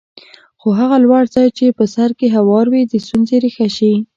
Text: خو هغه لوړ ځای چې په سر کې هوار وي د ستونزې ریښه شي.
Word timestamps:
خو 0.61 0.67
هغه 0.79 0.97
لوړ 1.05 1.23
ځای 1.35 1.47
چې 1.57 1.65
په 1.77 1.85
سر 1.95 2.09
کې 2.19 2.27
هوار 2.35 2.65
وي 2.69 2.83
د 2.87 2.93
ستونزې 3.05 3.37
ریښه 3.43 3.67
شي. 3.77 3.93